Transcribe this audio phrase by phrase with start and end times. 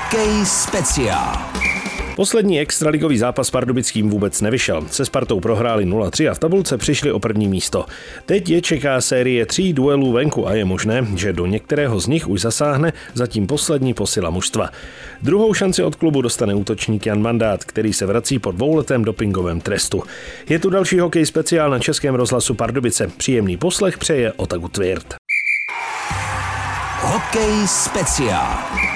[0.00, 1.32] Hokej speciál.
[2.16, 4.84] Poslední extraligový zápas s Pardubickým vůbec nevyšel.
[4.90, 7.86] Se Spartou prohráli 0-3 a v tabulce přišli o první místo.
[8.26, 12.28] Teď je čeká série tří duelů venku a je možné, že do některého z nich
[12.28, 14.70] už zasáhne zatím poslední posila mužstva.
[15.22, 20.02] Druhou šanci od klubu dostane útočník Jan Mandát, který se vrací po dvouletém dopingovém trestu.
[20.48, 23.10] Je tu další hokej speciál na Českém rozhlasu Pardubice.
[23.16, 25.14] Příjemný poslech přeje Otagu Tvirt.
[27.02, 28.89] Hokej speciál.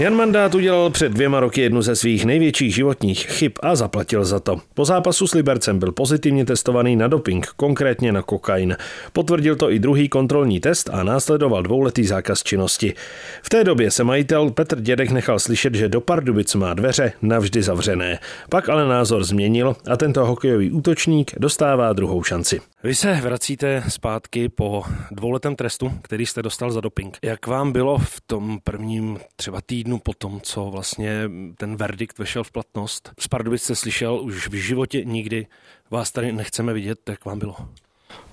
[0.00, 4.40] Jan Mandát udělal před dvěma roky jednu ze svých největších životních chyb a zaplatil za
[4.40, 4.60] to.
[4.74, 8.76] Po zápasu s Libercem byl pozitivně testovaný na doping, konkrétně na kokain.
[9.12, 12.94] Potvrdil to i druhý kontrolní test a následoval dvouletý zákaz činnosti.
[13.42, 17.62] V té době se majitel Petr Dědek nechal slyšet, že do Pardubic má dveře navždy
[17.62, 18.18] zavřené.
[18.48, 22.60] Pak ale názor změnil a tento hokejový útočník dostává druhou šanci.
[22.82, 27.18] Vy se vracíte zpátky po dvouletém trestu, který jste dostal za doping.
[27.22, 32.44] Jak vám bylo v tom prvním třeba týdnu po tom, co vlastně ten verdikt vešel
[32.44, 33.10] v platnost?
[33.18, 35.46] Z Pardubic jste slyšel už v životě nikdy,
[35.90, 37.56] vás tady nechceme vidět, jak vám bylo?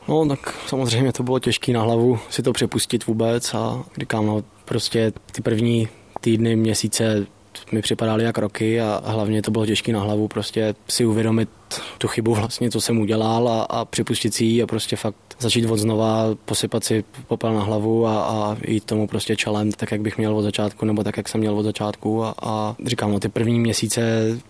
[0.07, 4.43] No, tak samozřejmě to bylo těžké na hlavu si to přepustit vůbec a říkám, no,
[4.65, 5.87] prostě ty první
[6.21, 7.27] týdny, měsíce
[7.71, 11.49] mi připadaly jak roky a hlavně to bylo těžké na hlavu prostě si uvědomit
[11.97, 15.65] tu chybu vlastně, co jsem udělal a, a připustit si ji a prostě fakt začít
[15.65, 20.01] od znova, posypat si popel na hlavu a, a jít tomu prostě čelem, tak jak
[20.01, 23.19] bych měl od začátku nebo tak, jak jsem měl od začátku a, a říkám, no
[23.19, 24.01] ty první měsíce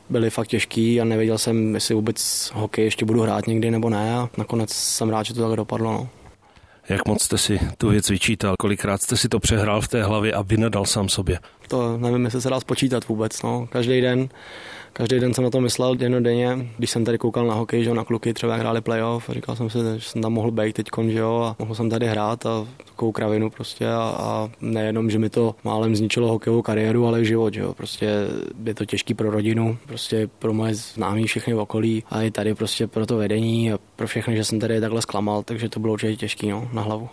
[0.09, 4.15] byly fakt těžký a nevěděl jsem, jestli vůbec hokej ještě budu hrát někdy nebo ne
[4.15, 5.91] a nakonec jsem rád, že to tak dopadlo.
[5.91, 6.09] No.
[6.89, 8.55] Jak moc jste si tu věc vyčítal?
[8.59, 11.39] Kolikrát jste si to přehrál v té hlavě a vynadal sám sobě?
[11.67, 13.41] To nevím, jestli se dá spočítat vůbec.
[13.41, 13.67] No.
[13.71, 14.29] Každý den
[14.97, 18.03] Každý den jsem na to myslel denně, když jsem tady koukal na hokej, že na
[18.03, 21.19] kluky třeba hráli playoff, a říkal jsem si, že jsem tam mohl být teď, že
[21.19, 25.29] jo, a mohl jsem tady hrát a takovou kravinu prostě a, a nejenom, že mi
[25.29, 28.09] to málem zničilo hokejovou kariéru, ale i život, že jo, prostě
[28.65, 32.55] je to těžký pro rodinu, prostě pro moje známí všechny v okolí a i tady
[32.55, 35.93] prostě pro to vedení a pro všechny, že jsem tady takhle zklamal, takže to bylo
[35.93, 37.09] určitě těžký, no, na hlavu.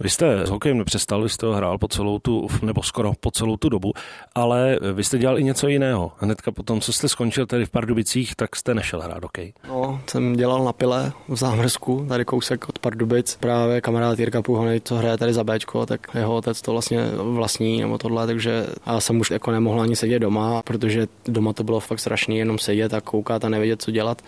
[0.00, 3.30] Vy jste s hokejem nepřestal, vy jste ho hrál po celou tu, nebo skoro po
[3.30, 3.92] celou tu dobu,
[4.34, 6.12] ale vy jste dělal i něco jiného.
[6.18, 9.52] Hnedka potom, co jste skončil tady v Pardubicích, tak jste nešel hrát hokej.
[9.68, 13.36] No, jsem dělal na pile v Zámrsku, tady kousek od Pardubic.
[13.40, 17.80] Právě kamarád Jirka Puhony, co hraje tady za Bčko, tak jeho otec to vlastně vlastní
[17.80, 21.80] nebo tohle, takže já jsem už jako nemohl ani sedět doma, protože doma to bylo
[21.80, 24.22] fakt strašný, jenom sedět a koukat a nevědět, co dělat.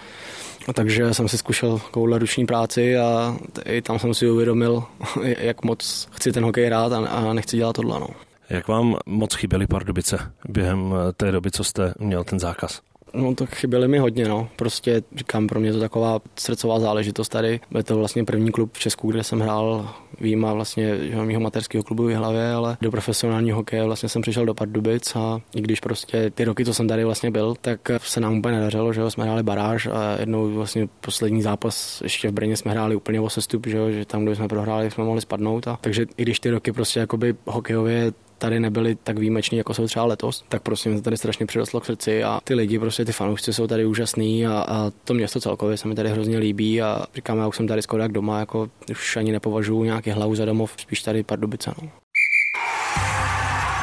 [0.75, 4.85] Takže jsem si zkušel koule ruční práci a i tam jsem si uvědomil,
[5.39, 8.01] jak moc chci ten hokej hrát a nechci dělat tohle.
[8.01, 8.09] No.
[8.51, 12.81] Jak vám moc chyběly Pardubice během té doby, co jste měl ten zákaz?
[13.15, 14.49] No to chyběly mi hodně, no.
[14.57, 17.61] Prostě říkám, pro mě to taková srdcová záležitost tady.
[17.71, 21.85] Byl to vlastně první klub v Česku, kde jsem hrál výjima vlastně že mého materského
[21.85, 25.81] klubu v hlavě, ale do profesionálního hokeje vlastně jsem přišel do Pardubic a i když
[25.81, 29.11] prostě ty roky, co jsem tady vlastně byl, tak se nám úplně nedařilo, že jo,
[29.11, 33.31] jsme hráli baráž a jednou vlastně poslední zápas ještě v Brně jsme hráli úplně o
[33.31, 36.41] sestup, že jo, že tam, kde jsme prohráli, jsme mohli spadnout a takže i když
[36.41, 40.89] ty roky prostě jakoby hokejově tady nebyli tak výjimeční, jako jsou třeba letos, tak prostě
[40.89, 43.87] mi to tady strašně přirostlo k srdci a ty lidi, prostě ty fanoušci jsou tady
[43.87, 47.57] úžasný a, a to město celkově se mi tady hrozně líbí a říkám, já už
[47.57, 51.23] jsem tady skoro jak doma, jako už ani nepovažuji nějaký hlavu za domov, spíš tady
[51.23, 51.75] Pardubice.
[51.83, 51.91] No.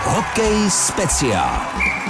[0.03, 2.04] Hokej speciál.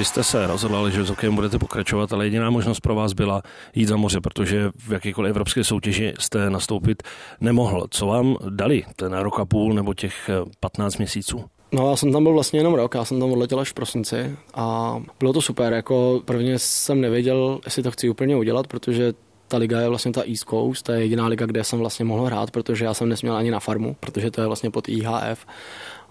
[0.00, 3.42] Vy jste se rozhodli, že s hokejem budete pokračovat, ale jediná možnost pro vás byla
[3.74, 7.02] jít za moře, protože v jakékoliv evropské soutěži jste nastoupit
[7.40, 7.86] nemohl.
[7.90, 10.30] Co vám dali ten rok a půl nebo těch
[10.60, 11.44] 15 měsíců?
[11.72, 14.36] No já jsem tam byl vlastně jenom rok, já jsem tam odletěl až v prosinci
[14.54, 19.12] a bylo to super, jako prvně jsem nevěděl, jestli to chci úplně udělat, protože
[19.48, 22.24] ta liga je vlastně ta East Coast, to je jediná liga, kde jsem vlastně mohl
[22.24, 25.46] hrát, protože já jsem nesměl ani na farmu, protože to je vlastně pod IHF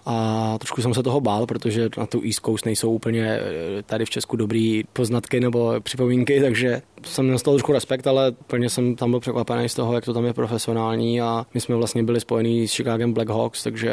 [0.06, 4.04] a trošku jsem se toho bál, protože na tu East Coast nejsou úplně eh, tady
[4.04, 9.10] v Česku dobrý poznatky nebo připomínky, takže jsem toho trošku respekt, ale plně jsem tam
[9.10, 12.68] byl překvapený z toho, jak to tam je profesionální a my jsme vlastně byli spojení
[12.68, 13.92] s Chicagem Blackhawks, takže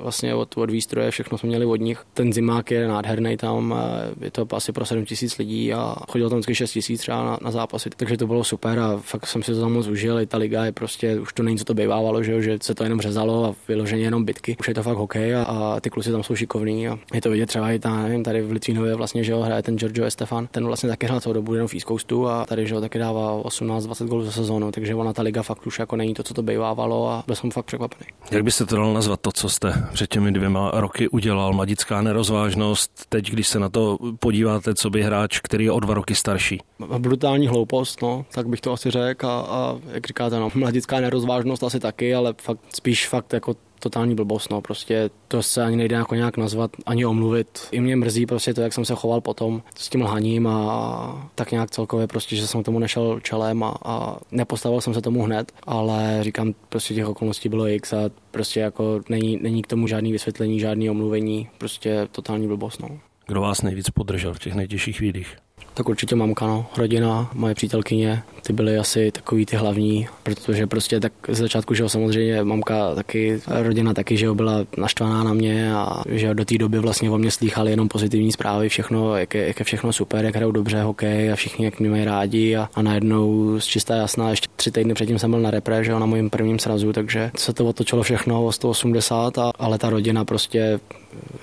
[0.00, 2.04] vlastně od, od výstroje všechno jsme měli od nich.
[2.14, 6.30] Ten zimák je nádherný tam, eh, je to asi pro 7 tisíc lidí a chodilo
[6.30, 9.42] tam vždycky 6 tisíc třeba na, na, zápasy, takže to bylo super a fakt jsem
[9.42, 10.20] si to tam moc užil.
[10.20, 12.84] I ta liga je prostě, už to není, co to bývávalo, že, že se to
[12.84, 14.56] jenom řezalo a vyloženě jenom bitky.
[14.60, 17.30] Už je to fakt hokej a, a ty kluci tam jsou šikovní a je to
[17.30, 20.66] vidět třeba i ta, tady v Litvínově vlastně, že jo, hraje ten Giorgio Estefan, ten
[20.66, 23.42] vlastně taky hrál celou dobu jenom v East Coastu a tady, že jo, taky dává
[23.42, 26.42] 18-20 gólů za sezónu, takže ona ta liga fakt už jako není to, co to
[26.42, 28.06] bývávalo a byl jsem fakt překvapený.
[28.30, 31.52] Jak byste to dal nazvat to, co jste před těmi dvěma roky udělal?
[31.52, 35.94] Mladická nerozvážnost, teď, když se na to podíváte, co by hráč, který je o dva
[35.94, 36.60] roky starší?
[36.98, 41.62] Brutální hloupost, no, tak bych to asi řekl a, a jak říkáte, no, mladická nerozvážnost
[41.62, 45.96] asi taky, ale fakt, spíš fakt jako totální blbost, no, prostě to se ani nejde
[45.96, 47.68] jako nějak nazvat, ani omluvit.
[47.70, 51.50] I mě mrzí prostě to, jak jsem se choval potom s tím lhaním a tak
[51.50, 55.52] nějak celkově prostě, že jsem tomu nešel čelem a, a nepostavil jsem se tomu hned,
[55.62, 60.12] ale říkám, prostě těch okolností bylo x a prostě jako není, není k tomu žádný
[60.12, 62.88] vysvětlení, žádný omluvení, prostě totální blbost, no.
[63.26, 65.36] Kdo vás nejvíc podržel v těch nejtěžších chvílích?
[65.74, 66.66] Tak určitě mamka, no.
[66.76, 71.82] rodina, moje přítelkyně, ty byly asi takový ty hlavní, protože prostě tak z začátku, že
[71.82, 76.44] jo, samozřejmě mamka taky, rodina taky, že jo, byla naštvaná na mě a že do
[76.44, 79.92] té doby vlastně o mě slýchali jenom pozitivní zprávy, všechno, jak je, jak je všechno
[79.92, 83.64] super, jak hrajou dobře hokej a všichni, jak mě mají rádi a, a najednou z
[83.64, 86.58] čistá jasná, ještě tři týdny předtím jsem byl na repre, že jo, na mojím prvním
[86.58, 90.80] srazu, takže se to otočilo všechno o 180, a, ale ta rodina prostě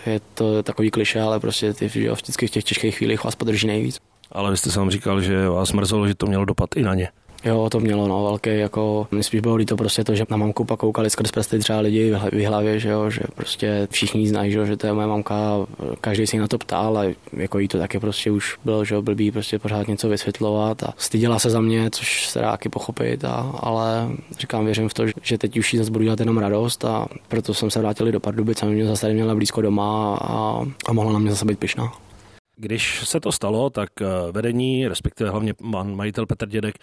[0.06, 3.36] je to takový kliše, ale prostě ty, že jo, vždycky v těch těžkých chvílích vás
[3.36, 4.05] podrží nejvíc.
[4.36, 7.10] Ale vy jste sám říkal, že vás mrzelo, že to mělo dopad i na ně.
[7.46, 10.66] Jo, to mělo, no, velký, jako, mi spíš bylo líto prostě to, že na mamku
[10.66, 14.58] pak koukali skrz prsty třeba lidi v hlavě, že jo, že prostě všichni znají, že,
[14.58, 15.36] jo, že to je moje mamka,
[16.02, 17.04] každý si na to ptal a
[17.34, 20.94] jako jí to taky prostě už bylo, že jo, blbý prostě pořád něco vysvětlovat a
[20.98, 24.10] styděla se za mě, což se dá taky pochopit, a, ale
[24.40, 27.54] říkám, věřím v to, že teď už jí zase budu dělat jenom radost a proto
[27.54, 31.14] jsem se vrátil do Pardubic a mě zase tady měla blízko doma a, a mohla
[31.14, 32.05] na mě zase být pyšná.
[32.58, 35.54] Když se to stalo, tak eh, vedení, respektive hlavně
[35.84, 36.76] majitel Petr Dědek,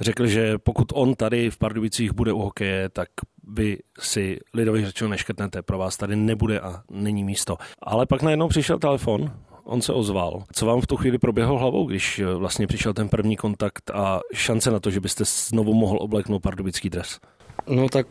[0.00, 3.08] řekl, že pokud on tady v Pardubicích bude u hokeje, tak
[3.48, 7.56] vy si lidově řečeno neškrtnete, pro vás tady nebude a není místo.
[7.82, 9.32] Ale pak najednou přišel telefon,
[9.64, 10.44] on se ozval.
[10.52, 14.20] Co vám v tu chvíli proběhlo hlavou, když eh, vlastně přišel ten první kontakt a
[14.34, 17.18] šance na to, že byste znovu mohl obleknout pardubický dres?
[17.68, 18.06] No tak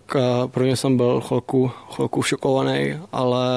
[0.48, 3.48] pro mě jsem byl chvilku, chvilku šokovaný, ale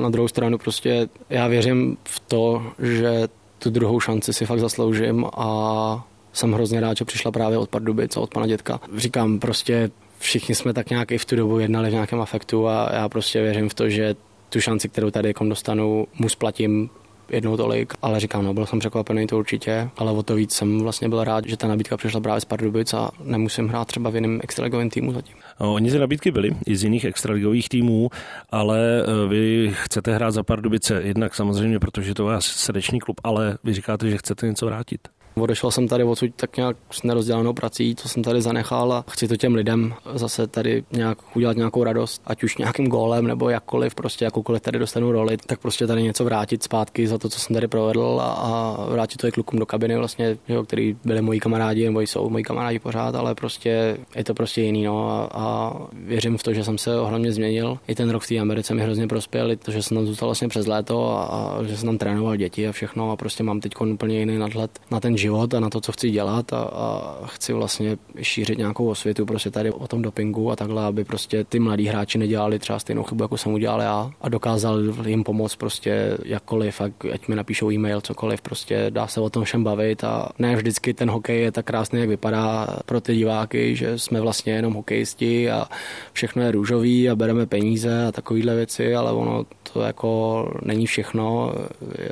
[0.00, 3.28] na druhou stranu prostě já věřím v to, že
[3.58, 8.16] tu druhou šanci si fakt zasloužím a jsem hrozně rád, že přišla právě od Pardubic
[8.16, 8.80] a od pana dětka.
[8.96, 12.90] Říkám prostě, všichni jsme tak nějak i v tu dobu jednali v nějakém afektu a
[12.92, 14.14] já prostě věřím v to, že
[14.48, 16.90] tu šanci, kterou tady jako dostanu, mu splatím
[17.30, 20.80] jednou tolik, ale říkám, no byl jsem překvapený to určitě, ale o to víc jsem
[20.80, 24.14] vlastně byl rád, že ta nabídka přišla právě z Pardubic a nemusím hrát třeba v
[24.14, 25.36] jiném extraligovém týmu zatím.
[25.58, 28.10] Oni ty nabídky byly i z jiných extraligových týmů,
[28.50, 33.58] ale e, vy chcete hrát za Pardubice jednak samozřejmě, protože to je srdečný klub, ale
[33.64, 35.08] vy říkáte, že chcete něco vrátit.
[35.34, 39.28] Odešel jsem tady odsud tak nějak s nerozdělanou prací, co jsem tady zanechal a chci
[39.28, 43.94] to těm lidem zase tady nějak udělat nějakou radost, ať už nějakým gólem nebo jakkoliv,
[43.94, 47.54] prostě jakoukoliv tady dostanu roli, tak prostě tady něco vrátit zpátky za to, co jsem
[47.54, 51.40] tady provedl a, a vrátit to i klukům do kabiny vlastně, jo, který byli moji
[51.40, 55.72] kamarádi nebo jsou moji kamarádi pořád, ale prostě je to prostě jiný, no a, a
[55.92, 57.78] věřím v to, že jsem se ohromně změnil.
[57.88, 60.28] I ten rok v té Americe mi hrozně prospěl, i to, že jsem tam zůstal
[60.28, 63.60] vlastně přes léto a, a že jsem tam trénoval děti a všechno a prostě mám
[63.60, 67.18] teď úplně jiný nadhled na ten život a na to, co chci dělat a, a
[67.26, 71.58] chci vlastně šířit nějakou osvětu prostě tady o tom dopingu a takhle, aby prostě ty
[71.58, 76.18] mladí hráči nedělali třeba stejnou chybu, jako jsem udělal já a dokázal jim pomoct prostě
[76.24, 76.80] jakkoliv,
[77.12, 80.94] ať mi napíšou e-mail, cokoliv, prostě dá se o tom všem bavit a ne vždycky
[80.94, 85.50] ten hokej je tak krásný, jak vypadá pro ty diváky, že jsme vlastně jenom hokejisti
[85.50, 85.66] a
[86.12, 91.52] všechno je růžový a bereme peníze a takovéhle věci, ale ono to jako není všechno,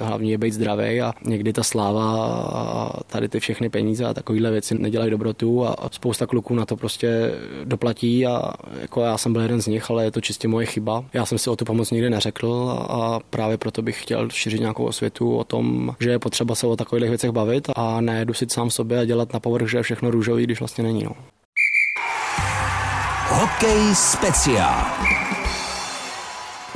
[0.00, 2.17] hlavně je být zdravý a někdy ta sláva
[2.52, 6.76] a tady ty všechny peníze a takovéhle věci nedělají dobrotu a spousta kluků na to
[6.76, 7.32] prostě
[7.64, 11.04] doplatí a jako já jsem byl jeden z nich, ale je to čistě moje chyba.
[11.12, 14.85] Já jsem si o tu pomoc nikdy neřekl a právě proto bych chtěl šířit nějakou
[14.85, 18.71] osvětu o tom, že je potřeba se o takových věcech bavit a ne dusit sám
[18.71, 21.04] sobě a dělat na povrch, že je všechno růžový, když vlastně není.
[21.04, 21.12] No.
[23.28, 24.85] Hokej speciál.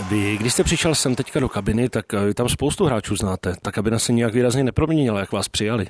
[0.09, 3.54] Vy, když jste přišel sem teďka do kabiny, tak vy tam spoustu hráčů znáte.
[3.62, 5.87] Ta kabina se nějak výrazně neproměnila, jak vás přijali.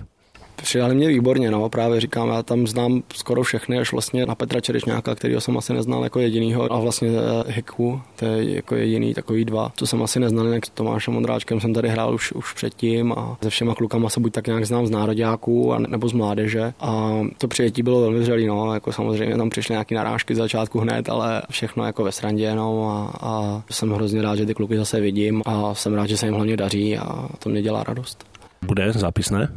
[0.62, 4.60] Přijali mě výborně, no, právě říkám, já tam znám skoro všechny, až vlastně na Petra
[4.60, 9.14] Čerečňáka, kterého jsem asi neznal jako jedinýho, a vlastně eh, Hiku, to je jako jediný
[9.14, 12.52] takový dva, co jsem asi neznal, jak s Tomášem Ondráčkem jsem tady hrál už, už
[12.52, 16.12] předtím a se všema klukama se buď tak nějak znám z nároďáků a nebo z
[16.12, 20.38] mládeže a to přijetí bylo velmi vřelý, no, jako samozřejmě tam přišly nějaké narážky z
[20.38, 24.54] začátku hned, ale všechno jako ve srandě, no, a, a jsem hrozně rád, že ty
[24.54, 27.84] kluky zase vidím a jsem rád, že se jim hlavně daří a to mě dělá
[27.84, 28.24] radost.
[28.66, 29.48] Bude zápisné?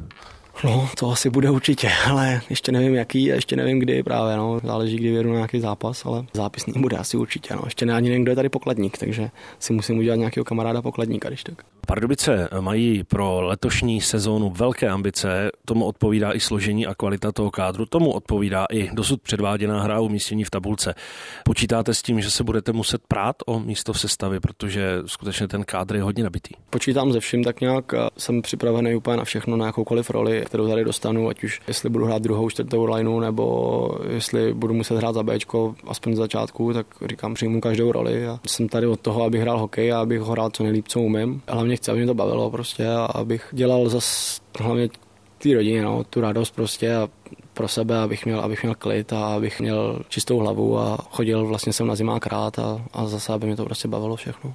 [0.64, 4.60] No, to asi bude určitě, ale ještě nevím jaký a ještě nevím kdy právě, no.
[4.64, 7.62] Záleží, kdy vědu na nějaký zápas, ale zápisný bude asi určitě, no.
[7.66, 9.30] Ještě ne ani nevím, kdo je tady pokladník, takže
[9.60, 11.64] si musím udělat nějakého kamaráda pokladníka, když tak.
[11.88, 17.86] Pardubice mají pro letošní sezónu velké ambice, tomu odpovídá i složení a kvalita toho kádru,
[17.86, 20.96] tomu odpovídá i dosud předváděná hra umístění v tabulce.
[21.44, 25.64] Počítáte s tím, že se budete muset prát o místo v sestavě, protože skutečně ten
[25.64, 26.56] kádr je hodně nabitý?
[26.70, 30.84] Počítám ze vším tak nějak, jsem připravený úplně na všechno, na jakoukoliv roli, kterou tady
[30.84, 35.24] dostanu, ať už jestli budu hrát druhou, čtvrtou lineu, nebo jestli budu muset hrát za
[35.24, 38.28] Bčko, aspoň z začátku, tak říkám, přijmu každou roli.
[38.28, 41.00] A jsem tady od toho, abych hrál hokej a abych ho hrál co nejlíp, co
[41.00, 41.42] umím.
[41.48, 44.90] Hlavně chci, aby mě to bavilo prostě a abych dělal zas hlavně
[45.38, 47.10] té rodině, no, tu radost prostě a
[47.54, 51.74] pro sebe, abych měl, abych měl klid a abych měl čistou hlavu a chodil vlastně
[51.74, 54.54] jsem na zimák rád a, a zase, aby mě to prostě bavilo všechno.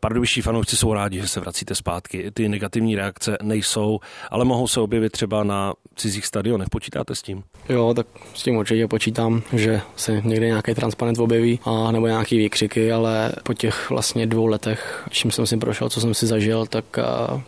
[0.00, 2.30] Pardubičtí fanoušci jsou rádi, že se vracíte zpátky.
[2.34, 4.00] Ty negativní reakce nejsou,
[4.30, 6.68] ale mohou se objevit třeba na cizích stadionech.
[6.70, 7.42] Počítáte s tím?
[7.68, 12.38] Jo, tak s tím určitě počítám, že se někde nějaký transparent objeví a nebo nějaký
[12.38, 16.66] výkřiky, ale po těch vlastně dvou letech, čím jsem si prošel, co jsem si zažil,
[16.66, 16.84] tak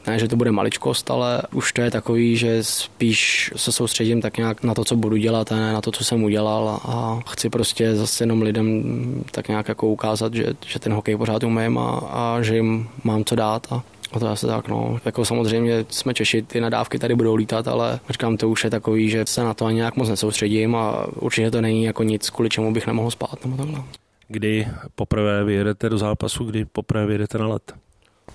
[0.07, 4.37] ne, že to bude maličkost, ale už to je takový, že spíš se soustředím tak
[4.37, 7.51] nějak na to, co budu dělat a ne na to, co jsem udělal a chci
[7.51, 8.85] prostě zase jenom lidem
[9.31, 13.25] tak nějak jako ukázat, že, že ten hokej pořád umím a, a že jim mám
[13.25, 14.99] co dát a a to je asi tak, no.
[15.05, 19.11] Jako samozřejmě jsme Češi, ty nadávky tady budou lítat, ale říkám, to už je takový,
[19.11, 22.49] že se na to ani nějak moc nesoustředím a určitě to není jako nic, kvůli
[22.49, 23.83] čemu bych nemohl spát nebo takhle.
[24.29, 27.73] Kdy poprvé vyjedete do zápasu, kdy poprvé vyjedete na let?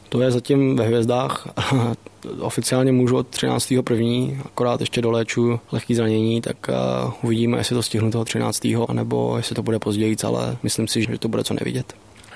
[0.10, 1.48] To je zatím ve hvězdách.
[2.40, 3.74] Oficiálně můžu od 13.
[3.84, 6.68] první, akorát ještě doléču lehký zranění, tak
[7.24, 8.68] uvidíme, jestli to stihnu toho 13.
[8.92, 11.94] nebo jestli to bude později, ale myslím si, že to bude co nevidět.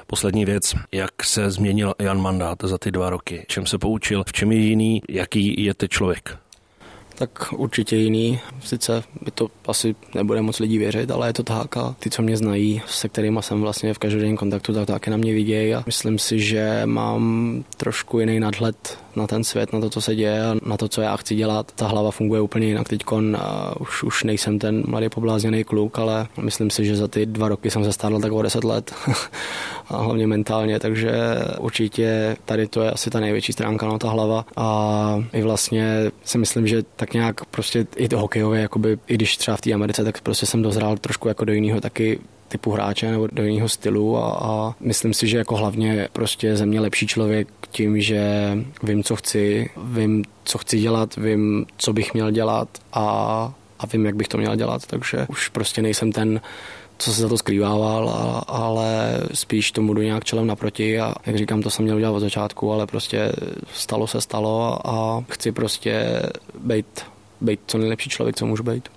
[0.08, 3.46] Poslední věc, jak se změnil Jan Mandát za ty dva roky?
[3.48, 4.24] Čem se poučil?
[4.28, 5.02] V čem je jiný?
[5.10, 6.38] Jaký je ten člověk?
[7.18, 8.40] tak určitě jiný.
[8.64, 12.22] Sice by to asi nebude moc lidí věřit, ale je to tak a ty, co
[12.22, 15.84] mě znají, se kterými jsem vlastně v každodenním kontaktu, tak taky na mě vidějí a
[15.86, 20.46] myslím si, že mám trošku jiný nadhled na ten svět, na to, co se děje
[20.46, 21.72] a na to, co já chci dělat.
[21.76, 23.02] Ta hlava funguje úplně jinak teď.
[23.80, 27.72] Už, už nejsem ten mladý poblázněný kluk, ale myslím si, že za ty dva roky
[27.72, 28.96] jsem se stárl tak o deset let
[29.90, 31.12] a hlavně mentálně, takže
[31.60, 34.46] určitě tady to je asi ta největší stránka na ta hlava.
[34.56, 39.38] A i vlastně si myslím, že tak nějak prostě i to hokejové, jakoby, i když
[39.38, 43.12] třeba v té Americe, tak prostě jsem dozrál trošku jako do jiného taky typu hráče
[43.12, 44.18] nebo do jiného stylu.
[44.18, 48.52] A, a myslím si, že jako hlavně prostě ze mě lepší člověk tím, že
[48.84, 53.04] vím, co chci, vím, co chci dělat, vím, co bych měl dělat a,
[53.80, 56.42] a vím, jak bych to měl dělat, takže už prostě nejsem ten
[56.98, 61.38] co se za to skrývával, a, ale spíš tomu jdu nějak čelem naproti a jak
[61.38, 63.32] říkám, to jsem měl udělat od začátku, ale prostě
[63.74, 66.22] stalo se stalo a chci prostě
[66.60, 67.02] být,
[67.42, 68.97] být co nejlepší člověk, co můžu být.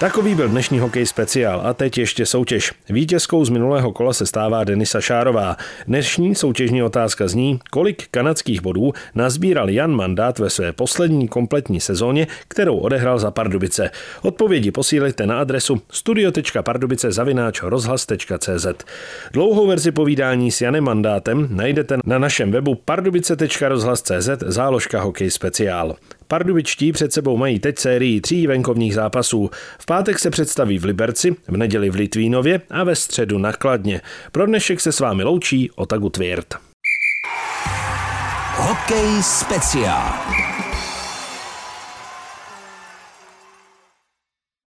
[0.00, 2.72] Takový byl dnešní hokej speciál a teď ještě soutěž.
[2.88, 5.56] Vítězkou z minulého kola se stává Denisa Šárová.
[5.86, 12.26] Dnešní soutěžní otázka zní, kolik kanadských bodů nazbíral Jan Mandát ve své poslední kompletní sezóně,
[12.48, 13.90] kterou odehrál za Pardubice.
[14.22, 18.66] Odpovědi posílejte na adresu studio.pardubice zavináč rozhlas.cz.
[19.32, 25.96] Dlouhou verzi povídání s Janem Mandátem najdete na našem webu pardubice.rozhlas.cz záložka hokej speciál.
[26.30, 29.50] Pardubičtí před sebou mají teď sérii tří venkovních zápasů.
[29.78, 34.00] V pátek se představí v Liberci, v neděli v Litvínově a ve středu na Kladně.
[34.32, 36.54] Pro dnešek se s vámi loučí Otagu Tvěrt.
[38.56, 40.49] Hokej speciál.